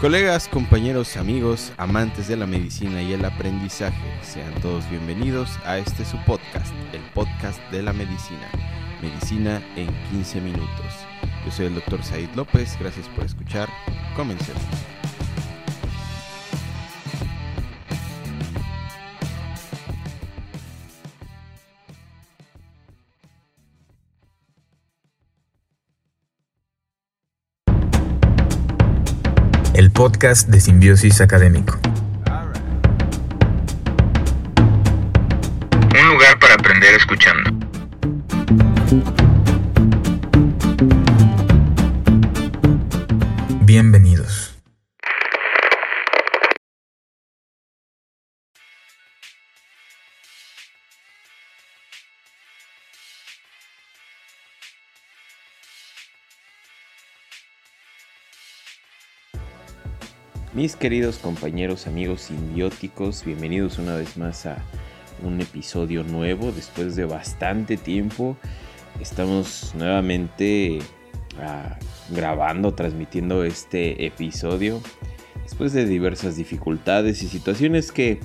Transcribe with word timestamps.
Colegas, 0.00 0.46
compañeros, 0.46 1.16
amigos, 1.16 1.72
amantes 1.78 2.28
de 2.28 2.36
la 2.36 2.46
medicina 2.46 3.00
y 3.00 3.14
el 3.14 3.24
aprendizaje, 3.24 3.96
sean 4.20 4.52
todos 4.60 4.88
bienvenidos 4.90 5.58
a 5.64 5.78
este 5.78 6.04
su 6.04 6.18
podcast, 6.26 6.74
el 6.92 7.00
podcast 7.14 7.58
de 7.70 7.82
la 7.82 7.94
medicina, 7.94 8.46
Medicina 9.00 9.62
en 9.74 9.88
15 10.10 10.42
minutos. 10.42 10.92
Yo 11.46 11.50
soy 11.50 11.66
el 11.66 11.76
doctor 11.76 12.04
Said 12.04 12.28
López, 12.34 12.76
gracias 12.78 13.08
por 13.08 13.24
escuchar, 13.24 13.70
comencemos. 14.14 14.62
Podcast 29.96 30.46
de 30.50 30.60
Simbiosis 30.60 31.22
Académico. 31.22 31.78
Un 35.98 36.08
lugar 36.12 36.38
para 36.38 36.52
aprender 36.52 36.94
escuchando. 36.96 37.65
Mis 60.56 60.74
queridos 60.74 61.18
compañeros, 61.18 61.86
amigos 61.86 62.22
simbióticos, 62.22 63.26
bienvenidos 63.26 63.76
una 63.76 63.94
vez 63.94 64.16
más 64.16 64.46
a 64.46 64.56
un 65.22 65.38
episodio 65.42 66.02
nuevo 66.02 66.50
después 66.50 66.96
de 66.96 67.04
bastante 67.04 67.76
tiempo. 67.76 68.38
Estamos 68.98 69.74
nuevamente 69.74 70.78
ah, 71.38 71.76
grabando, 72.08 72.72
transmitiendo 72.72 73.44
este 73.44 74.06
episodio 74.06 74.80
después 75.42 75.74
de 75.74 75.84
diversas 75.84 76.36
dificultades 76.36 77.22
y 77.22 77.28
situaciones 77.28 77.92
que 77.92 78.20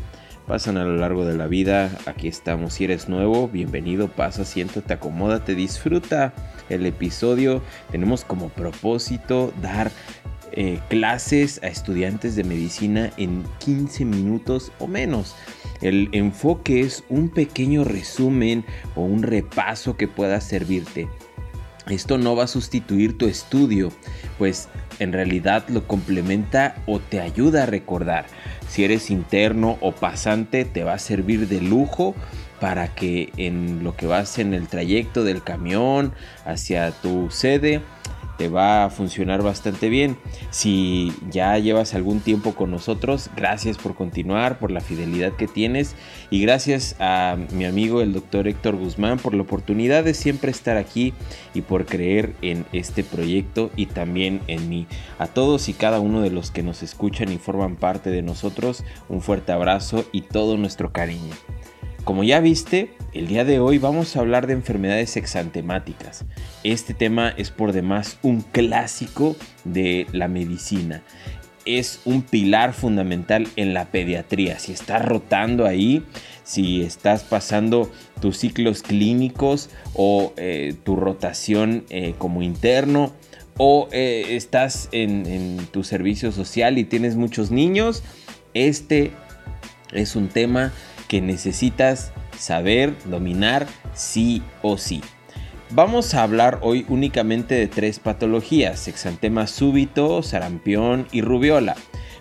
pasan 0.48 0.78
a 0.78 0.86
lo 0.86 0.96
largo 0.96 1.26
de 1.26 1.36
la 1.36 1.48
vida. 1.48 1.92
Aquí 2.06 2.30
estamos. 2.30 2.76
Si 2.76 2.86
eres 2.86 3.10
nuevo, 3.10 3.50
bienvenido, 3.50 4.08
pasa, 4.08 4.46
siéntate, 4.46 4.94
acomódate, 4.94 5.54
disfruta 5.54 6.34
el 6.70 6.86
episodio. 6.86 7.62
Tenemos 7.92 8.24
como 8.24 8.48
propósito 8.48 9.54
dar 9.62 9.92
eh, 10.54 10.80
clases 10.90 11.62
a 11.64 11.68
estudiantes 11.68 12.36
de 12.36 12.44
medicina 12.44 13.12
en 13.18 13.44
15 13.60 14.06
minutos 14.06 14.72
o 14.80 14.88
menos. 14.88 15.36
El 15.82 16.10
enfoque 16.12 16.82
es 16.82 17.04
un 17.10 17.30
pequeño 17.30 17.84
resumen 17.84 18.66
o 18.96 19.02
un 19.02 19.24
repaso 19.24 19.98
que 19.98 20.08
pueda 20.08 20.42
servirte. 20.42 21.08
Esto 21.90 22.18
no 22.18 22.36
va 22.36 22.44
a 22.44 22.48
sustituir 22.48 23.18
tu 23.18 23.28
estudio, 23.28 23.92
pues 24.38 24.70
en 25.00 25.14
realidad 25.14 25.66
lo 25.68 25.88
complementa 25.88 26.76
o 26.86 27.00
te 27.00 27.20
ayuda 27.20 27.64
a 27.64 27.66
recordar. 27.66 28.26
Si 28.70 28.84
eres 28.84 29.10
interno 29.10 29.78
o 29.82 29.92
pasante, 29.92 30.64
te 30.64 30.84
va 30.84 30.94
a 30.94 31.00
servir 31.00 31.48
de 31.48 31.60
lujo 31.60 32.14
para 32.60 32.94
que 32.94 33.34
en 33.38 33.84
lo 33.84 33.96
que 33.96 34.06
vas 34.06 34.38
en 34.38 34.54
el 34.54 34.68
trayecto 34.68 35.24
del 35.24 35.42
camión 35.44 36.14
hacia 36.46 36.92
tu 36.92 37.32
sede, 37.32 37.82
va 38.50 38.86
a 38.86 38.90
funcionar 38.90 39.42
bastante 39.44 39.90
bien. 39.90 40.18
Si 40.50 41.12
ya 41.30 41.58
llevas 41.58 41.94
algún 41.94 42.20
tiempo 42.20 42.54
con 42.54 42.72
nosotros, 42.72 43.30
gracias 43.36 43.78
por 43.78 43.96
continuar, 43.96 44.60
por 44.60 44.72
la 44.72 44.82
fidelidad 44.82 45.34
que 45.34 45.48
tienes 45.48 45.96
y 46.30 46.42
gracias 46.42 46.96
a 47.00 47.38
mi 47.52 47.66
amigo 47.66 48.02
el 48.02 48.14
doctor 48.14 48.48
Héctor 48.48 48.76
Guzmán 48.76 49.20
por 49.20 49.34
la 49.34 49.44
oportunidad 49.44 50.04
de 50.04 50.14
siempre 50.14 50.52
estar 50.52 50.78
aquí 50.78 51.14
y 51.54 51.62
por 51.62 51.86
creer 51.86 52.34
en 52.42 52.66
este 52.74 53.04
proyecto 53.04 53.72
y 53.76 53.88
también 53.88 54.42
en 54.48 54.70
mí. 54.70 54.88
A 55.20 55.28
todos 55.28 55.70
y 55.70 55.74
cada 55.74 56.00
uno 56.00 56.22
de 56.22 56.32
los 56.32 56.52
que 56.52 56.64
nos 56.64 56.84
escuchan 56.84 57.32
y 57.32 57.38
forman 57.38 57.76
parte 57.76 58.10
de 58.10 58.22
nosotros, 58.22 58.84
un 59.10 59.22
fuerte 59.22 59.52
abrazo 59.52 60.06
y 60.12 60.22
todo 60.22 60.58
nuestro 60.58 60.92
cariño. 60.92 61.34
Como 62.04 62.24
ya 62.24 62.40
viste, 62.40 62.90
el 63.14 63.28
día 63.28 63.46
de 63.46 63.60
hoy 63.60 63.78
vamos 63.78 64.16
a 64.16 64.22
hablar 64.22 64.48
de 64.48 64.54
enfermedades 64.54 65.18
exantemáticas. 65.18 66.26
Este 66.64 66.96
tema 66.96 67.30
es 67.38 67.52
por 67.52 67.74
demás 67.74 68.18
un 68.24 68.42
clásico 68.42 69.36
de 69.66 70.08
la 70.12 70.28
medicina. 70.28 71.04
Es 71.64 72.02
un 72.06 72.24
pilar 72.24 72.74
fundamental 72.74 73.48
en 73.56 73.76
la 73.76 73.92
pediatría. 73.92 74.58
Si 74.58 74.72
estás 74.72 75.06
rotando 75.06 75.68
ahí, 75.68 76.04
si 76.44 76.82
estás 76.82 77.22
pasando 77.22 77.92
tus 78.20 78.40
ciclos 78.40 78.82
clínicos 78.82 79.70
o 79.94 80.34
eh, 80.38 80.74
tu 80.84 80.96
rotación 80.96 81.86
eh, 81.92 82.16
como 82.18 82.42
interno, 82.42 83.14
o 83.58 83.90
eh, 83.92 84.26
estás 84.30 84.90
en, 84.92 85.28
en 85.28 85.68
tu 85.68 85.84
servicio 85.84 86.32
social 86.32 86.80
y 86.80 86.84
tienes 86.84 87.16
muchos 87.16 87.52
niños, 87.52 88.02
este 88.56 89.12
es 89.94 90.16
un 90.16 90.30
tema 90.30 90.74
que 91.12 91.20
necesitas 91.20 92.14
saber, 92.40 92.96
dominar 93.04 93.68
sí 93.94 94.42
o 94.62 94.78
sí. 94.78 95.02
Vamos 95.72 96.14
a 96.14 96.24
hablar 96.24 96.60
hoy 96.62 96.86
únicamente 96.88 97.54
de 97.54 97.68
tres 97.68 98.00
patologías, 98.00 98.88
exantema 98.88 99.46
súbito, 99.46 100.24
sarampión 100.24 101.08
y 101.12 101.22
rubiola, 101.22 101.76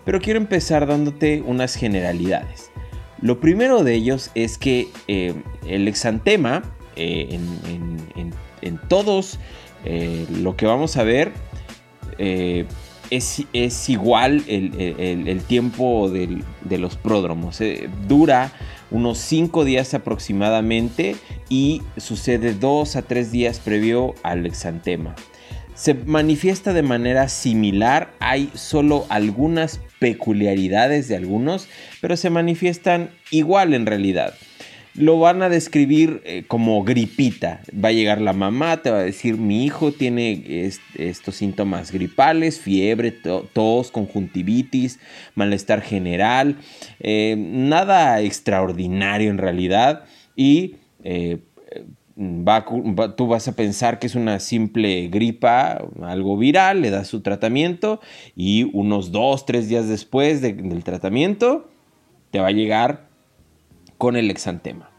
pero 0.05 0.21
quiero 0.21 0.41
empezar 0.41 0.89
dándote 0.89 1.41
unas 1.41 1.77
generalidades. 1.77 2.73
Lo 3.23 3.39
primero 3.39 3.85
de 3.85 3.95
ellos 3.95 4.33
es 4.35 4.59
que 4.59 4.89
eh, 5.07 5.35
el 5.69 5.87
exantema, 5.87 6.65
eh, 6.97 7.39
en, 8.61 8.79
todos 8.89 9.39
eh, 9.85 10.27
lo 10.43 10.57
que 10.57 10.67
vamos 10.67 10.97
a 10.97 11.05
ver, 11.05 11.31
es, 13.11 13.89
igual 13.89 14.45
el, 14.47 15.43
tiempo 15.47 16.11
de 16.11 16.79
los 16.79 16.97
pródromos. 16.97 17.61
dura 18.09 18.53
unos 18.91 19.19
5 19.19 19.65
días 19.65 19.95
aproximadamente 19.95 21.17
y 21.49 21.83
sucede 21.97 22.55
2 22.55 22.97
a 22.97 23.03
3 23.03 23.31
días 23.31 23.61
previo 23.61 24.15
al 24.23 24.47
exantema. 24.47 25.15
Se 25.75 25.95
manifiesta 25.95 26.73
de 26.73 26.83
manera 26.83 27.29
similar, 27.29 28.13
hay 28.19 28.51
solo 28.55 29.07
algunas 29.09 29.81
peculiaridades 29.99 31.09
de 31.09 31.17
algunos, 31.17 31.69
pero 32.01 32.17
se 32.17 32.29
manifiestan 32.29 33.11
igual 33.31 33.73
en 33.75 33.87
realidad 33.87 34.35
lo 35.01 35.19
van 35.19 35.43
a 35.43 35.49
describir 35.49 36.23
eh, 36.25 36.45
como 36.47 36.83
gripita. 36.85 37.63
Va 37.73 37.89
a 37.89 37.93
llegar 37.93 38.21
la 38.21 38.33
mamá, 38.33 38.83
te 38.83 38.91
va 38.91 38.99
a 38.99 39.03
decir, 39.03 39.37
mi 39.37 39.65
hijo 39.65 39.93
tiene 39.93 40.71
estos 40.95 41.35
síntomas 41.37 41.93
gripales, 41.93 42.61
fiebre, 42.61 43.11
tos, 43.11 43.91
conjuntivitis, 43.91 45.01
malestar 45.35 45.81
general, 45.81 46.57
eh, 47.01 47.37
nada 47.37 48.21
extraordinario 48.21 49.31
en 49.31 49.39
realidad. 49.39 50.05
Y 50.37 50.77
eh, 51.03 51.39
tú 53.17 53.27
vas 53.27 53.49
a 53.49 53.57
pensar 53.57 53.99
que 53.99 54.07
es 54.07 54.15
una 54.15 54.41
simple 54.41 55.09
gripa, 55.09 55.83
algo 56.03 56.37
viral, 56.37 56.83
le 56.83 56.91
das 56.91 57.09
su 57.09 57.23
tratamiento 57.23 58.01
y 58.37 58.71
unos 58.75 59.11
dos, 59.11 59.47
tres 59.47 59.69
días 59.69 59.89
después 59.89 60.43
del 60.43 60.85
tratamiento 60.85 61.71
te 62.31 62.41
va 62.41 62.49
a 62.49 62.53
llegar 62.53 63.09
con 63.99 64.17
el 64.17 64.31
exantema. 64.31 64.90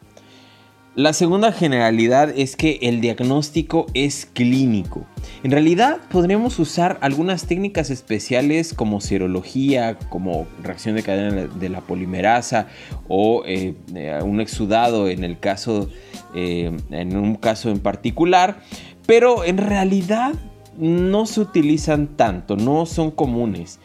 La 0.94 1.14
segunda 1.14 1.54
generalidad 1.54 2.38
es 2.38 2.58
que 2.58 2.78
el 2.82 3.00
diagnóstico 3.00 3.86
es 3.94 4.26
clínico. 4.26 5.06
En 5.42 5.52
realidad 5.52 6.00
podríamos 6.12 6.60
usar 6.60 6.98
algunas 7.00 7.48
técnicas 7.48 7.90
especiales 7.90 8.74
como 8.74 9.00
serología, 9.00 9.98
como 10.10 10.48
reacción 10.62 10.96
de 10.96 11.04
cadena 11.04 11.48
de 11.48 11.70
la 11.70 11.80
polimerasa 11.80 12.68
o 13.08 13.44
eh, 13.46 13.76
eh, 13.96 14.20
un 14.22 14.42
exudado 14.42 15.08
en 15.08 15.24
el 15.24 15.40
caso, 15.40 15.88
eh, 16.36 16.78
en 16.90 17.16
un 17.16 17.36
caso 17.36 17.70
en 17.70 17.80
particular, 17.80 18.60
pero 19.06 19.46
en 19.46 19.60
realidad 19.60 20.34
no 20.78 21.26
se 21.26 21.40
utilizan 21.40 22.18
tanto, 22.18 22.58
no 22.58 22.86
son 22.86 23.12
comunes. 23.12 23.80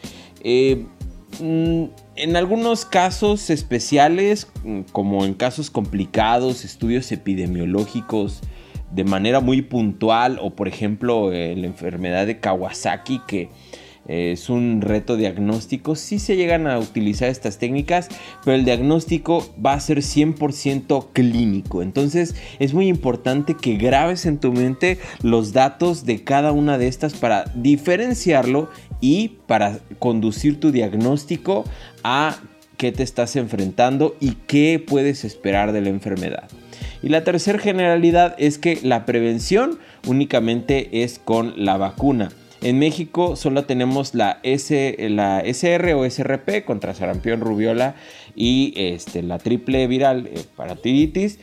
Mm, 1.39 1.85
en 2.17 2.35
algunos 2.35 2.85
casos 2.85 3.49
especiales, 3.49 4.47
mm, 4.63 4.81
como 4.91 5.23
en 5.23 5.33
casos 5.33 5.69
complicados, 5.69 6.65
estudios 6.65 7.11
epidemiológicos 7.11 8.41
de 8.91 9.03
manera 9.03 9.39
muy 9.39 9.61
puntual, 9.61 10.39
o 10.41 10.55
por 10.55 10.67
ejemplo 10.67 11.31
eh, 11.31 11.55
la 11.55 11.67
enfermedad 11.67 12.25
de 12.25 12.39
Kawasaki, 12.39 13.21
que 13.27 13.49
es 14.07 14.49
un 14.49 14.81
reto 14.81 15.17
diagnóstico. 15.17 15.95
Sí 15.95 16.19
se 16.19 16.35
llegan 16.35 16.67
a 16.67 16.79
utilizar 16.79 17.29
estas 17.29 17.57
técnicas, 17.57 18.09
pero 18.43 18.55
el 18.55 18.65
diagnóstico 18.65 19.47
va 19.63 19.73
a 19.73 19.79
ser 19.79 19.99
100% 19.99 21.07
clínico. 21.13 21.81
Entonces 21.81 22.35
es 22.59 22.73
muy 22.73 22.87
importante 22.87 23.55
que 23.55 23.75
grabes 23.75 24.25
en 24.25 24.39
tu 24.39 24.51
mente 24.51 24.97
los 25.21 25.53
datos 25.53 26.05
de 26.05 26.23
cada 26.23 26.51
una 26.51 26.77
de 26.77 26.87
estas 26.87 27.13
para 27.13 27.45
diferenciarlo 27.55 28.69
y 29.01 29.29
para 29.47 29.79
conducir 29.99 30.59
tu 30.59 30.71
diagnóstico 30.71 31.65
a 32.03 32.37
qué 32.77 32.91
te 32.91 33.03
estás 33.03 33.35
enfrentando 33.35 34.15
y 34.19 34.33
qué 34.47 34.83
puedes 34.85 35.25
esperar 35.25 35.71
de 35.71 35.81
la 35.81 35.89
enfermedad. 35.89 36.47
Y 37.03 37.09
la 37.09 37.23
tercera 37.23 37.59
generalidad 37.59 38.35
es 38.37 38.57
que 38.57 38.79
la 38.81 39.05
prevención 39.05 39.79
únicamente 40.07 41.03
es 41.03 41.19
con 41.19 41.53
la 41.57 41.77
vacuna. 41.77 42.29
En 42.61 42.79
México 42.79 43.35
solo 43.35 43.65
tenemos 43.65 44.15
la, 44.15 44.39
S, 44.43 44.95
la 45.09 45.39
SR 45.41 45.93
o 45.93 46.09
SRP 46.09 46.65
contra 46.65 46.93
sarampión, 46.95 47.39
rubiola 47.39 47.95
y 48.35 48.73
este, 48.75 49.21
la 49.21 49.37
triple 49.37 49.85
viral 49.87 50.27
eh, 50.27 50.43
para 50.55 50.75
tiritis. 50.75 51.39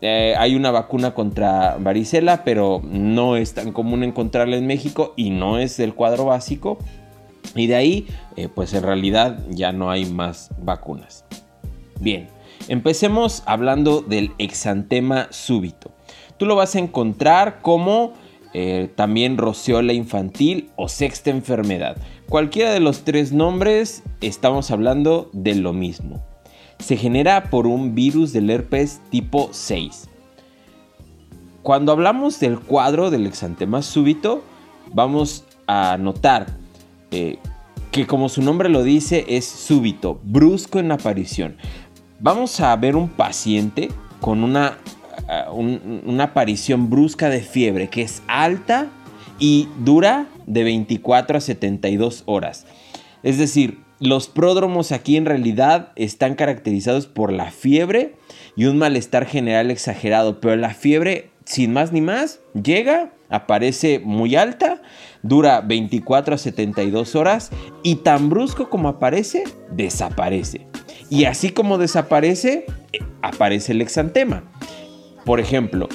Eh, 0.00 0.34
hay 0.36 0.54
una 0.54 0.70
vacuna 0.70 1.14
contra 1.14 1.76
varicela, 1.78 2.44
pero 2.44 2.80
no 2.84 3.36
es 3.36 3.54
tan 3.54 3.72
común 3.72 4.02
encontrarla 4.02 4.56
en 4.56 4.66
México 4.66 5.14
y 5.16 5.30
no 5.30 5.58
es 5.58 5.76
del 5.76 5.94
cuadro 5.94 6.26
básico. 6.26 6.78
Y 7.54 7.66
de 7.66 7.74
ahí, 7.74 8.06
eh, 8.36 8.48
pues 8.48 8.72
en 8.72 8.82
realidad 8.82 9.38
ya 9.50 9.72
no 9.72 9.90
hay 9.90 10.04
más 10.06 10.50
vacunas. 10.58 11.24
Bien, 12.00 12.28
empecemos 12.68 13.42
hablando 13.46 14.00
del 14.00 14.32
exantema 14.38 15.28
súbito. 15.30 15.92
Tú 16.36 16.46
lo 16.46 16.56
vas 16.56 16.74
a 16.74 16.80
encontrar 16.80 17.60
como 17.62 18.14
eh, 18.54 18.90
también 18.94 19.38
rociola 19.38 19.92
infantil 19.92 20.70
o 20.76 20.88
sexta 20.88 21.30
enfermedad. 21.30 21.96
Cualquiera 22.28 22.72
de 22.72 22.80
los 22.80 23.04
tres 23.04 23.32
nombres 23.32 24.02
estamos 24.20 24.70
hablando 24.70 25.30
de 25.32 25.54
lo 25.54 25.72
mismo. 25.72 26.22
Se 26.78 26.96
genera 26.96 27.50
por 27.50 27.66
un 27.66 27.94
virus 27.94 28.32
del 28.32 28.50
herpes 28.50 29.00
tipo 29.10 29.48
6. 29.52 30.08
Cuando 31.62 31.92
hablamos 31.92 32.40
del 32.40 32.58
cuadro 32.58 33.10
del 33.10 33.26
exantema 33.26 33.82
súbito, 33.82 34.42
vamos 34.92 35.44
a 35.66 35.96
notar 35.96 36.46
eh, 37.10 37.38
que 37.92 38.06
como 38.06 38.28
su 38.28 38.42
nombre 38.42 38.68
lo 38.68 38.82
dice 38.82 39.24
es 39.28 39.44
súbito, 39.44 40.18
brusco 40.24 40.78
en 40.78 40.90
aparición. 40.90 41.56
Vamos 42.20 42.60
a 42.60 42.74
ver 42.76 42.96
un 42.96 43.08
paciente 43.08 43.88
con 44.20 44.44
una 44.44 44.78
una 45.52 46.24
aparición 46.24 46.90
brusca 46.90 47.28
de 47.28 47.40
fiebre 47.40 47.88
que 47.88 48.02
es 48.02 48.22
alta 48.26 48.88
y 49.38 49.68
dura 49.84 50.26
de 50.46 50.64
24 50.64 51.38
a 51.38 51.40
72 51.40 52.22
horas. 52.26 52.66
Es 53.22 53.38
decir, 53.38 53.78
los 54.02 54.26
pródromos 54.28 54.90
aquí 54.90 55.16
en 55.16 55.26
realidad 55.26 55.92
están 55.94 56.34
caracterizados 56.34 57.06
por 57.06 57.32
la 57.32 57.50
fiebre 57.50 58.16
y 58.56 58.64
un 58.64 58.78
malestar 58.78 59.26
general 59.26 59.70
exagerado, 59.70 60.40
pero 60.40 60.56
la 60.56 60.74
fiebre, 60.74 61.30
sin 61.44 61.72
más 61.72 61.92
ni 61.92 62.00
más, 62.00 62.40
llega, 62.60 63.12
aparece 63.30 64.00
muy 64.00 64.34
alta, 64.34 64.82
dura 65.22 65.60
24 65.60 66.34
a 66.34 66.38
72 66.38 67.14
horas 67.14 67.50
y 67.82 67.96
tan 67.96 68.28
brusco 68.28 68.68
como 68.68 68.88
aparece, 68.88 69.44
desaparece. 69.70 70.66
Y 71.08 71.26
así 71.26 71.50
como 71.50 71.78
desaparece, 71.78 72.66
eh, 72.92 72.98
aparece 73.22 73.72
el 73.72 73.82
exantema. 73.82 74.51
Por 75.24 75.40
ejemplo, 75.40 75.88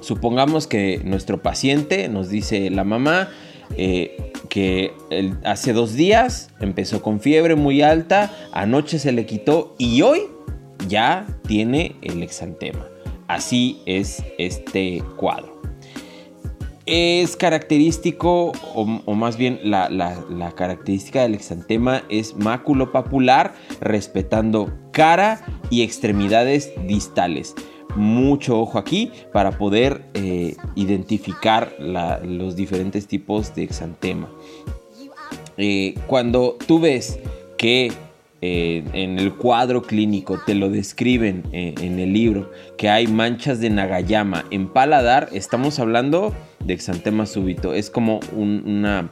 supongamos 0.00 0.66
que 0.66 1.00
nuestro 1.04 1.42
paciente 1.42 2.08
nos 2.08 2.28
dice 2.28 2.70
la 2.70 2.84
mamá 2.84 3.28
eh, 3.76 4.32
que 4.48 4.92
hace 5.44 5.72
dos 5.72 5.94
días 5.94 6.50
empezó 6.60 7.02
con 7.02 7.20
fiebre 7.20 7.54
muy 7.54 7.82
alta, 7.82 8.32
anoche 8.52 8.98
se 8.98 9.12
le 9.12 9.26
quitó 9.26 9.76
y 9.78 10.02
hoy 10.02 10.22
ya 10.88 11.26
tiene 11.46 11.96
el 12.02 12.22
exantema. 12.22 12.86
Así 13.28 13.80
es 13.86 14.24
este 14.38 15.04
cuadro. 15.16 15.60
Es 16.86 17.36
característico, 17.36 18.50
o, 18.74 19.14
más 19.14 19.36
bien 19.36 19.60
la, 19.62 19.88
la, 19.88 20.52
característica 20.56 21.22
del 21.22 21.34
exantema 21.34 22.02
es 22.08 22.34
máculo 22.34 22.90
papular, 22.90 23.54
respetando 23.80 24.76
cara 24.90 25.44
y 25.70 25.82
extremidades 25.82 26.72
distales 26.88 27.54
mucho 27.96 28.60
ojo 28.60 28.78
aquí 28.78 29.10
para 29.32 29.52
poder 29.52 30.02
eh, 30.14 30.56
identificar 30.74 31.72
los 31.78 32.56
diferentes 32.56 33.06
tipos 33.06 33.54
de 33.54 33.62
exantema. 33.64 34.28
Eh, 35.56 35.94
cuando 36.06 36.56
tú 36.66 36.80
ves 36.80 37.18
que 37.58 37.92
eh, 38.42 38.84
en 38.94 39.18
el 39.18 39.34
cuadro 39.34 39.82
clínico 39.82 40.40
te 40.46 40.54
lo 40.54 40.70
describen 40.70 41.42
en 41.52 41.98
el 41.98 42.14
libro 42.14 42.50
que 42.78 42.88
hay 42.88 43.06
manchas 43.06 43.60
de 43.60 43.68
Nagayama 43.68 44.46
en 44.50 44.68
paladar, 44.68 45.28
estamos 45.32 45.78
hablando 45.78 46.34
de 46.64 46.72
exantema 46.72 47.26
súbito. 47.26 47.74
Es 47.74 47.90
como 47.90 48.20
una 48.34 49.10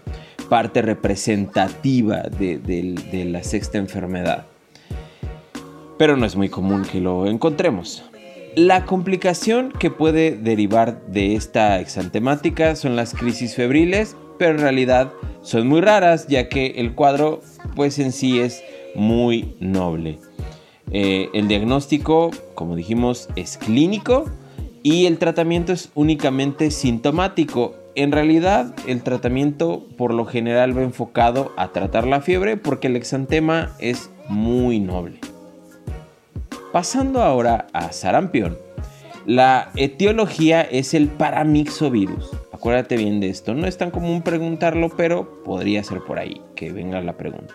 parte 0.48 0.80
representativa 0.80 2.22
de 2.22 3.24
la 3.30 3.42
sexta 3.42 3.76
enfermedad. 3.76 4.46
Pero 5.98 6.16
no 6.16 6.24
es 6.24 6.36
muy 6.36 6.48
común 6.48 6.84
que 6.90 7.00
lo 7.00 7.26
encontremos. 7.26 8.07
La 8.56 8.84
complicación 8.84 9.72
que 9.78 9.90
puede 9.90 10.36
derivar 10.36 11.06
de 11.06 11.34
esta 11.34 11.80
exantemática 11.80 12.74
son 12.76 12.96
las 12.96 13.14
crisis 13.14 13.54
febriles, 13.54 14.16
pero 14.38 14.52
en 14.52 14.58
realidad 14.58 15.12
son 15.42 15.68
muy 15.68 15.80
raras 15.80 16.26
ya 16.28 16.48
que 16.48 16.66
el 16.76 16.94
cuadro 16.94 17.40
pues 17.76 17.98
en 17.98 18.12
sí 18.12 18.40
es 18.40 18.62
muy 18.94 19.54
noble. 19.60 20.18
Eh, 20.90 21.28
el 21.34 21.48
diagnóstico, 21.48 22.30
como 22.54 22.74
dijimos, 22.74 23.28
es 23.36 23.58
clínico 23.58 24.24
y 24.82 25.06
el 25.06 25.18
tratamiento 25.18 25.72
es 25.72 25.90
únicamente 25.94 26.70
sintomático. 26.70 27.74
En 27.94 28.12
realidad, 28.12 28.74
el 28.86 29.02
tratamiento 29.02 29.86
por 29.96 30.14
lo 30.14 30.24
general 30.24 30.76
va 30.76 30.82
enfocado 30.82 31.52
a 31.56 31.72
tratar 31.72 32.06
la 32.06 32.20
fiebre 32.20 32.56
porque 32.56 32.86
el 32.86 32.96
exantema 32.96 33.74
es 33.78 34.10
muy 34.28 34.80
noble. 34.80 35.20
Pasando 36.72 37.22
ahora 37.22 37.66
a 37.72 37.92
sarampión. 37.92 38.58
La 39.24 39.70
etiología 39.76 40.62
es 40.62 40.92
el 40.94 41.08
paramixovirus. 41.08 42.30
Acuérdate 42.52 42.96
bien 42.96 43.20
de 43.20 43.30
esto. 43.30 43.54
No 43.54 43.66
es 43.66 43.78
tan 43.78 43.90
común 43.90 44.22
preguntarlo, 44.22 44.90
pero 44.96 45.42
podría 45.44 45.82
ser 45.82 46.00
por 46.02 46.18
ahí 46.18 46.42
que 46.54 46.72
venga 46.72 47.00
la 47.00 47.16
pregunta. 47.16 47.54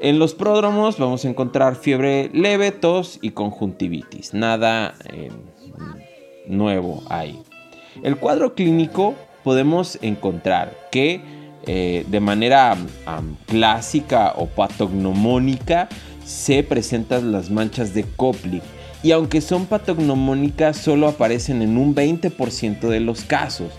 En 0.00 0.18
los 0.18 0.34
pródromos 0.34 0.98
vamos 0.98 1.24
a 1.24 1.28
encontrar 1.28 1.76
fiebre 1.76 2.30
leve, 2.34 2.72
tos 2.72 3.18
y 3.22 3.30
conjuntivitis. 3.30 4.34
Nada 4.34 4.94
eh, 5.12 5.30
nuevo 6.46 7.02
ahí. 7.08 7.40
El 8.02 8.16
cuadro 8.16 8.54
clínico 8.54 9.14
podemos 9.44 9.98
encontrar 10.02 10.76
que 10.90 11.22
eh, 11.66 12.04
de 12.08 12.20
manera 12.20 12.76
clásica 13.46 14.34
o 14.36 14.46
patognomónica 14.46 15.88
se 16.24 16.62
presentan 16.62 17.32
las 17.32 17.50
manchas 17.50 17.94
de 17.94 18.04
Koplik 18.04 18.62
y 19.02 19.12
aunque 19.12 19.40
son 19.40 19.66
patognomónicas 19.66 20.78
solo 20.78 21.08
aparecen 21.08 21.60
en 21.60 21.76
un 21.76 21.94
20% 21.94 22.88
de 22.88 23.00
los 23.00 23.24
casos. 23.24 23.70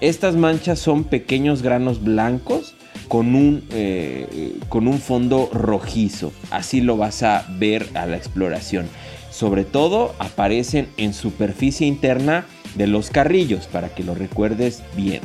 Estas 0.00 0.34
manchas 0.34 0.78
son 0.78 1.04
pequeños 1.04 1.62
granos 1.62 2.02
blancos 2.02 2.74
con 3.06 3.34
un, 3.34 3.64
eh, 3.70 4.56
con 4.70 4.88
un 4.88 4.98
fondo 4.98 5.50
rojizo. 5.52 6.32
Así 6.50 6.80
lo 6.80 6.96
vas 6.96 7.22
a 7.22 7.46
ver 7.58 7.86
a 7.94 8.06
la 8.06 8.16
exploración. 8.16 8.88
Sobre 9.30 9.64
todo 9.64 10.14
aparecen 10.18 10.88
en 10.96 11.12
superficie 11.12 11.86
interna 11.86 12.46
de 12.74 12.86
los 12.86 13.10
carrillos 13.10 13.66
para 13.66 13.90
que 13.94 14.02
lo 14.02 14.14
recuerdes 14.14 14.82
bien. 14.96 15.20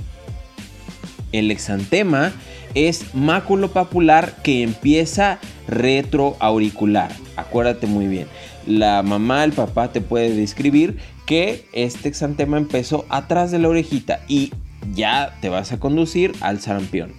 El 1.31 1.51
exantema 1.51 2.33
es 2.73 3.13
máculo 3.13 3.71
papular 3.71 4.35
que 4.43 4.63
empieza 4.63 5.39
retroauricular. 5.67 7.11
Acuérdate 7.35 7.87
muy 7.87 8.07
bien. 8.07 8.27
La 8.65 9.03
mamá, 9.03 9.43
el 9.43 9.53
papá 9.53 9.91
te 9.91 10.01
puede 10.01 10.35
describir 10.35 10.97
que 11.25 11.65
este 11.73 12.09
exantema 12.09 12.57
empezó 12.57 13.05
atrás 13.09 13.51
de 13.51 13.59
la 13.59 13.69
orejita 13.69 14.21
y 14.27 14.51
ya 14.93 15.35
te 15.41 15.49
vas 15.49 15.71
a 15.71 15.79
conducir 15.79 16.33
al 16.41 16.59
sarampión. 16.59 17.13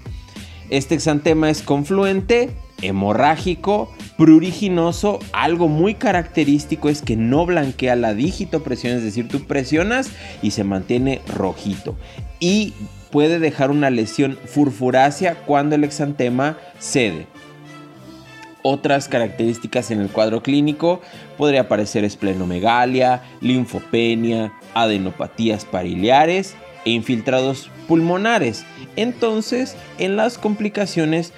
Este 0.70 0.94
exantema 0.94 1.48
es 1.48 1.62
confluente, 1.62 2.50
hemorrágico, 2.82 3.90
pruriginoso. 4.16 5.18
Algo 5.32 5.68
muy 5.68 5.94
característico 5.94 6.88
es 6.88 7.02
que 7.02 7.16
no 7.16 7.46
blanquea 7.46 7.96
la 7.96 8.14
dígito 8.14 8.62
presión, 8.62 8.96
es 8.96 9.02
decir, 9.02 9.28
tú 9.28 9.44
presionas 9.44 10.10
y 10.42 10.50
se 10.50 10.64
mantiene 10.64 11.22
rojito. 11.26 11.96
Y 12.40 12.74
puede 13.10 13.38
dejar 13.38 13.70
una 13.70 13.90
lesión 13.90 14.38
furfurácea 14.44 15.34
cuando 15.46 15.74
el 15.74 15.84
exantema 15.84 16.58
cede. 16.78 17.26
Otras 18.62 19.08
características 19.08 19.90
en 19.90 20.00
el 20.00 20.08
cuadro 20.08 20.42
clínico 20.42 21.00
podría 21.36 21.62
aparecer 21.62 22.04
esplenomegalia, 22.04 23.22
linfopenia, 23.40 24.52
adenopatías 24.74 25.64
pariliares 25.64 26.56
e 26.84 26.90
infiltrados 26.90 27.70
pulmonares. 27.86 28.64
Entonces, 28.96 29.76
en 29.98 30.16
las 30.16 30.38
complicaciones 30.38 31.32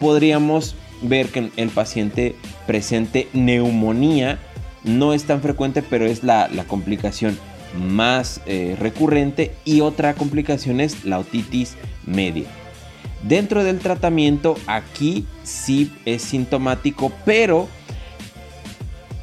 podríamos 0.00 0.74
ver 1.02 1.28
que 1.28 1.50
el 1.56 1.68
paciente 1.68 2.36
presente 2.66 3.28
neumonía 3.32 4.38
no 4.84 5.12
es 5.12 5.24
tan 5.24 5.42
frecuente, 5.42 5.82
pero 5.82 6.06
es 6.06 6.24
la, 6.24 6.48
complicación 6.66 7.38
más 7.74 8.40
eh, 8.46 8.76
recurrente 8.78 9.52
y 9.64 9.80
otra 9.80 10.14
complicación 10.14 10.80
es 10.80 11.04
la 11.04 11.18
otitis 11.18 11.76
media. 12.06 12.46
Dentro 13.22 13.62
del 13.62 13.78
tratamiento 13.78 14.56
aquí 14.66 15.26
sí 15.44 15.92
es 16.04 16.22
sintomático, 16.22 17.12
pero 17.24 17.68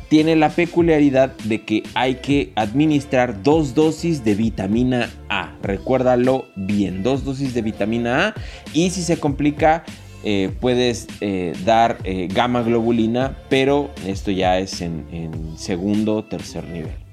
tiene 0.07 0.35
la 0.35 0.49
peculiaridad 0.49 1.35
de 1.43 1.63
que 1.65 1.83
hay 1.93 2.15
que 2.15 2.51
administrar 2.55 3.43
dos 3.43 3.75
dosis 3.75 4.23
de 4.23 4.35
vitamina 4.35 5.09
A. 5.29 5.53
Recuérdalo 5.61 6.45
bien, 6.55 7.03
dos 7.03 7.25
dosis 7.25 7.53
de 7.53 7.61
vitamina 7.61 8.27
A. 8.27 8.33
Y 8.73 8.89
si 8.89 9.03
se 9.03 9.19
complica, 9.19 9.83
eh, 10.23 10.49
puedes 10.59 11.07
eh, 11.21 11.53
dar 11.63 11.99
gamma 12.29 12.63
globulina, 12.63 13.37
pero 13.49 13.91
esto 14.07 14.31
ya 14.31 14.57
es 14.57 14.81
en, 14.81 15.05
en 15.11 15.57
segundo 15.57 16.15
o 16.15 16.23
tercer 16.23 16.63
nivel. 16.69 17.08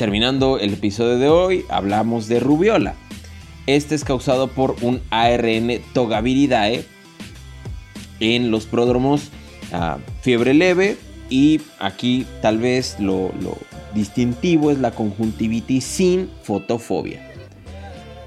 Terminando 0.00 0.58
el 0.58 0.72
episodio 0.72 1.18
de 1.18 1.28
hoy, 1.28 1.66
hablamos 1.68 2.26
de 2.26 2.40
rubiola. 2.40 2.94
Este 3.66 3.94
es 3.94 4.02
causado 4.02 4.48
por 4.48 4.76
un 4.80 5.02
ARN 5.10 5.78
togaviridae 5.92 6.86
en 8.18 8.50
los 8.50 8.64
pródromos 8.64 9.28
a 9.74 9.98
fiebre 10.22 10.54
leve, 10.54 10.96
y 11.28 11.60
aquí 11.80 12.26
tal 12.40 12.56
vez 12.56 12.98
lo, 12.98 13.30
distintivo 13.92 14.70
es 14.70 14.78
la 14.78 14.92
conjuntivitis 14.92 15.84
sin 15.84 16.30
fotofobia. 16.44 17.20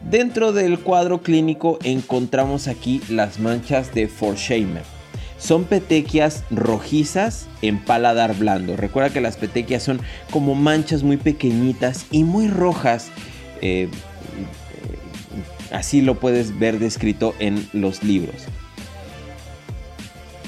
Dentro 0.08 0.54
del 0.54 0.78
cuadro 0.78 1.24
clínico 1.24 1.80
encontramos 1.84 2.68
aquí 2.68 3.02
las 3.10 3.40
manchas 3.40 3.96
de 3.96 4.08
Forsheimer. 4.08 4.84
Son 5.44 5.66
petequias 5.66 6.46
rojizas 6.52 7.48
en 7.62 7.78
paladar 7.84 8.34
blando. 8.34 8.78
Recuerda 8.78 9.10
que 9.10 9.20
las 9.20 9.36
petequias 9.36 9.84
son 9.84 10.00
como 10.32 10.56
manchas 10.56 11.04
muy 11.04 11.18
pequeñitas 11.18 12.06
y 12.12 12.24
muy 12.24 12.48
rojas. 12.48 13.10
Eh, 13.62 13.90
así 15.70 16.02
lo 16.02 16.18
puedes 16.18 16.58
ver 16.58 16.80
descrito 16.80 17.36
en 17.40 17.68
los 17.74 18.04
libros 18.04 18.48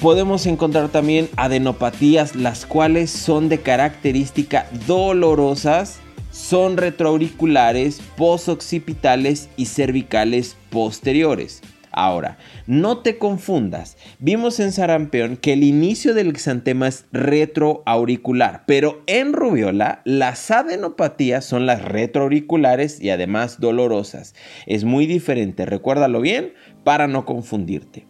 podemos 0.02 0.46
encontrar 0.46 0.90
también 0.90 1.30
adenopatías, 1.36 2.36
las 2.36 2.68
cuales 2.68 3.10
son 3.10 3.50
de 3.50 3.62
característica 3.62 4.68
dolorosas, 4.86 5.98
son 6.30 6.78
retroauriculares, 6.78 8.02
posoccipitales 8.16 9.50
y 9.58 9.66
cervicales 9.66 10.58
posteriores. 10.70 11.64
Ahora, 11.98 12.38
no 12.68 12.98
te 12.98 13.18
confundas. 13.18 13.96
Vimos 14.20 14.60
en 14.60 14.74
sarampión 14.74 15.38
que 15.38 15.54
el 15.54 15.64
inicio 15.64 16.14
del 16.14 16.28
exantema 16.28 16.90
es 16.90 17.06
retroauricular, 17.14 18.64
pero 18.66 19.02
en 19.08 19.32
rubiola 19.32 20.02
las 20.04 20.52
adenopatías 20.52 21.46
son 21.46 21.66
las 21.66 21.82
retroauriculares 21.82 23.00
y 23.02 23.12
además 23.12 23.62
dolorosas. 23.62 24.36
Es 24.66 24.84
muy 24.84 25.06
diferente, 25.06 25.66
recuérdalo 25.66 26.20
bien 26.20 26.52
para 26.84 27.08
no 27.08 27.24
confundirte. 27.24 28.06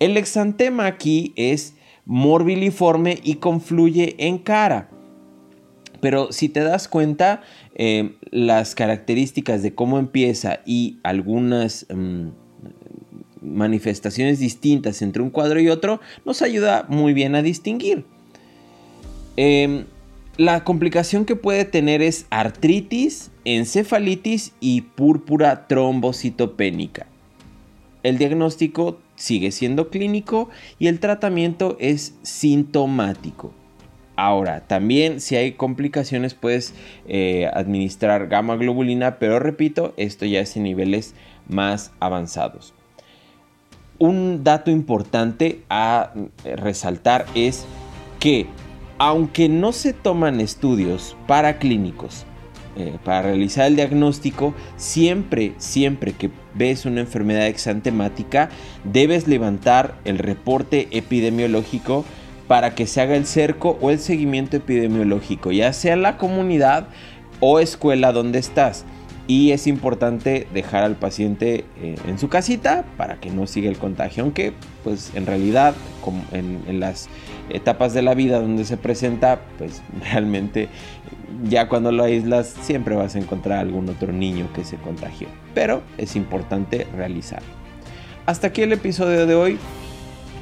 El 0.00 0.16
exantema 0.16 0.86
aquí 0.86 1.32
es 1.36 1.76
morbiliforme 2.06 3.20
y 3.22 3.36
confluye 3.36 4.16
en 4.18 4.38
cara. 4.38 4.90
Pero 6.00 6.32
si 6.32 6.48
te 6.48 6.64
das 6.64 6.88
cuenta, 6.88 7.42
eh, 7.76 8.16
las 8.32 8.74
características 8.74 9.62
de 9.62 9.72
cómo 9.72 10.00
empieza 10.00 10.58
y 10.66 10.98
algunas 11.04 11.86
mm, 11.94 12.42
manifestaciones 13.44 14.38
distintas 14.38 15.02
entre 15.02 15.22
un 15.22 15.30
cuadro 15.30 15.60
y 15.60 15.68
otro 15.68 16.00
nos 16.24 16.42
ayuda 16.42 16.86
muy 16.88 17.12
bien 17.12 17.34
a 17.34 17.42
distinguir. 17.42 18.04
Em, 19.36 19.84
la 20.36 20.64
complicación 20.64 21.24
que 21.24 21.36
puede 21.36 21.64
tener 21.64 22.02
es 22.02 22.26
artritis, 22.30 23.30
encefalitis 23.44 24.52
y 24.60 24.80
púrpura 24.80 25.66
trombocitopénica. 25.68 27.06
El 28.02 28.18
diagnóstico 28.18 28.98
sigue 29.16 29.52
siendo 29.52 29.90
clínico 29.90 30.50
y 30.78 30.88
el 30.88 31.00
tratamiento 31.00 31.76
es 31.80 32.14
sintomático. 32.22 33.52
Ahora, 34.16 34.66
también 34.66 35.20
si 35.20 35.36
hay 35.36 35.52
complicaciones 35.52 36.34
puedes 36.34 36.74
eh, 37.08 37.50
administrar 37.52 38.28
gamma 38.28 38.56
globulina, 38.56 39.18
pero 39.18 39.40
repito, 39.40 39.94
esto 39.96 40.24
ya 40.24 40.40
es 40.40 40.56
en 40.56 40.64
niveles 40.64 41.14
más 41.48 41.92
avanzados. 41.98 42.74
Un 43.98 44.42
dato 44.42 44.70
importante 44.70 45.62
a 45.68 46.12
eh, 46.44 46.56
resaltar 46.56 47.26
es 47.34 47.64
que 48.18 48.46
aunque 48.98 49.48
no 49.48 49.72
se 49.72 49.92
toman 49.92 50.40
estudios 50.40 51.16
para 51.26 51.58
clínicos 51.58 52.26
eh, 52.76 52.98
para 53.04 53.22
realizar 53.22 53.66
el 53.66 53.76
diagnóstico, 53.76 54.52
siempre, 54.76 55.52
siempre 55.58 56.12
que 56.12 56.30
ves 56.54 56.86
una 56.86 57.02
enfermedad 57.02 57.46
exantemática, 57.46 58.48
debes 58.82 59.28
levantar 59.28 59.94
el 60.04 60.18
reporte 60.18 60.88
epidemiológico 60.90 62.04
para 62.48 62.74
que 62.74 62.88
se 62.88 63.00
haga 63.00 63.14
el 63.14 63.26
cerco 63.26 63.78
o 63.80 63.90
el 63.90 64.00
seguimiento 64.00 64.56
epidemiológico, 64.56 65.52
ya 65.52 65.72
sea 65.72 65.92
en 65.92 66.02
la 66.02 66.18
comunidad 66.18 66.88
o 67.38 67.60
escuela 67.60 68.10
donde 68.10 68.40
estás. 68.40 68.84
Y 69.26 69.52
es 69.52 69.66
importante 69.66 70.46
dejar 70.52 70.82
al 70.82 70.96
paciente 70.96 71.64
eh, 71.80 71.96
en 72.06 72.18
su 72.18 72.28
casita 72.28 72.84
para 72.98 73.16
que 73.16 73.30
no 73.30 73.46
siga 73.46 73.70
el 73.70 73.78
contagio, 73.78 74.22
aunque 74.22 74.52
pues 74.82 75.12
en 75.14 75.24
realidad 75.24 75.74
como 76.02 76.22
en, 76.32 76.78
las 76.78 77.08
etapas 77.48 77.94
de 77.94 78.02
la 78.02 78.14
vida 78.14 78.40
donde 78.40 78.66
se 78.66 78.76
presenta, 78.76 79.40
pues 79.56 79.82
realmente 80.12 80.68
ya 81.48 81.68
cuando 81.68 81.90
lo 81.90 82.04
aíslas 82.04 82.54
siempre 82.62 82.96
vas 82.96 83.14
a 83.14 83.18
encontrar 83.18 83.60
algún 83.60 83.88
otro 83.88 84.12
niño 84.12 84.48
que 84.54 84.62
se 84.62 84.76
contagió. 84.76 85.28
Pero 85.54 85.82
es 85.96 86.16
importante 86.16 86.86
realizarlo. 86.94 87.48
Hasta 88.26 88.48
aquí 88.48 88.62
el 88.62 88.72
episodio 88.72 89.26
de 89.26 89.34
hoy. 89.34 89.58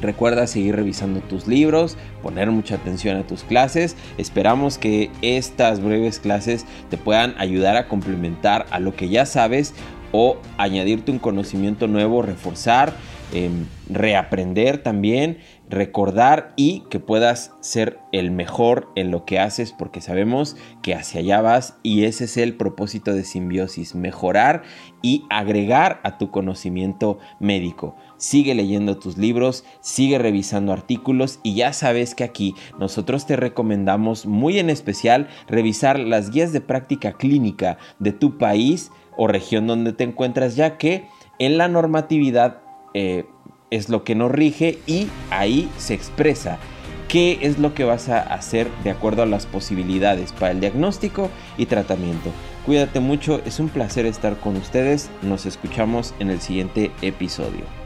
Recuerda 0.03 0.49
seguir 0.49 0.75
revisando 0.75 1.21
tus 1.21 1.47
libros, 1.47 1.97
poner 2.23 2.51
mucha 2.51 2.75
atención 2.75 3.17
a 3.17 3.27
tus 3.27 3.45
clases. 3.45 3.97
Esperamos 4.19 4.77
que 4.77 5.11
estas 5.23 5.81
breves 5.81 6.19
clases 6.19 6.67
te 6.91 6.99
puedan 6.99 7.35
ayudar 7.39 7.77
a 7.77 7.87
complementar 7.87 8.67
a 8.71 8.81
lo 8.81 8.97
que 8.97 9.09
ya 9.09 9.27
sabes 9.27 9.75
o 10.11 10.37
añadirte 10.59 11.13
un 11.13 11.19
conocimiento 11.19 11.87
nuevo, 11.87 12.21
reforzar, 12.21 12.93
em, 13.33 13.65
reaprender 13.89 14.83
también 14.83 15.39
recordar 15.73 16.53
y 16.55 16.81
que 16.91 17.01
puedas 17.01 17.55
ser 17.61 17.99
el 18.13 18.31
mejor 18.31 18.93
en 18.95 19.11
lo 19.11 19.25
que 19.25 19.39
haces 19.39 19.73
porque 19.73 20.03
sabemos 20.03 20.55
que 20.83 20.95
hacia 20.95 21.21
allá 21.21 21.41
vas 21.41 21.79
y 21.83 22.05
ese 22.05 22.25
es 22.25 22.37
el 22.37 22.55
propósito 22.57 23.15
de 23.15 23.25
simbiosis, 23.25 23.95
mejorar 23.95 24.65
y 25.01 25.25
agregar 25.31 26.01
a 26.05 26.19
tu 26.19 26.31
conocimiento 26.31 27.19
médico. 27.41 27.97
Sigue 28.23 28.55
leyendo 28.55 28.99
tus 28.99 29.19
libros, 29.19 29.65
sigue 29.81 30.17
revisando 30.17 30.73
artículos 30.73 31.41
y 31.43 31.57
ya 31.57 31.73
sabes 31.73 32.15
que 32.15 32.23
aquí 32.23 32.55
nosotros 32.79 33.27
te 33.27 33.35
recomendamos 33.35 34.27
muy 34.27 34.61
en 34.61 34.71
especial 34.71 35.27
revisar 35.49 35.99
las 35.99 36.31
guías 36.31 36.53
de 36.53 36.61
práctica 36.61 37.15
clínica 37.15 37.79
de 37.99 38.13
tu 38.13 38.39
país 38.39 38.93
o 39.17 39.27
región 39.27 39.67
donde 39.67 39.93
te 39.93 40.05
encuentras 40.05 40.55
ya 40.55 40.79
que 40.79 41.09
en 41.41 41.59
la 41.59 41.67
normatividad 41.67 42.63
eh, 42.95 43.25
es 43.73 43.89
lo 43.89 44.05
que 44.05 44.15
nos 44.15 44.31
rige 44.31 44.79
y 44.87 45.09
ahí 45.31 45.69
se 45.77 45.95
expresa 45.95 46.61
qué 47.09 47.41
es 47.43 47.59
lo 47.59 47.75
que 47.75 47.83
vas 47.83 48.09
a 48.09 48.21
hacer 48.21 48.71
de 48.85 48.91
acuerdo 48.91 49.25
a 49.25 49.27
las 49.27 49.47
posibilidades 49.47 50.31
para 50.31 50.53
el 50.53 50.61
diagnóstico 50.61 51.29
y 51.59 51.67
tratamiento. 51.67 52.31
Cuídate 52.67 53.01
mucho, 53.01 53.43
es 53.45 53.59
un 53.59 53.69
placer 53.69 54.07
estar 54.07 54.37
con 54.37 54.57
ustedes, 54.57 55.11
nos 55.23 55.45
escuchamos 55.45 56.15
en 56.21 56.31
el 56.31 56.41
siguiente 56.41 56.93
episodio. 57.03 57.82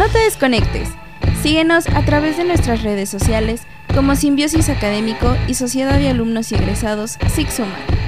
No 0.00 0.08
te 0.08 0.18
desconectes. 0.20 0.88
Síguenos 1.42 1.86
a 1.88 2.02
través 2.06 2.38
de 2.38 2.44
nuestras 2.44 2.82
redes 2.82 3.10
sociales 3.10 3.64
como 3.94 4.16
Simbiosis 4.16 4.70
Académico 4.70 5.36
y 5.46 5.52
Sociedad 5.52 5.98
de 5.98 6.08
Alumnos 6.08 6.50
y 6.52 6.54
Egresados 6.54 7.18
SIGSUMA. 7.28 7.99